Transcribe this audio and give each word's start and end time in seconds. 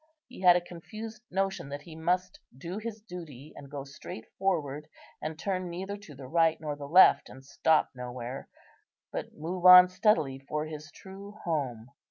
He 0.27 0.41
had 0.41 0.55
a 0.55 0.61
confused 0.61 1.21
notion 1.29 1.69
that 1.69 1.83
he 1.83 1.95
must 1.95 2.39
do 2.57 2.79
his 2.79 3.03
duty, 3.03 3.53
and 3.55 3.69
go 3.69 3.83
straight 3.83 4.25
forward, 4.39 4.87
and 5.21 5.37
turn 5.37 5.69
neither 5.69 5.95
to 5.95 6.15
the 6.15 6.25
right, 6.25 6.59
nor 6.59 6.75
the 6.75 6.87
left, 6.89 7.29
and 7.29 7.45
stop 7.45 7.91
nowhere, 7.93 8.49
but 9.11 9.35
move 9.37 9.63
on 9.63 9.89
steadily 9.89 10.39
for 10.39 10.65
his 10.65 10.89
true 10.91 11.33
home. 11.43 11.91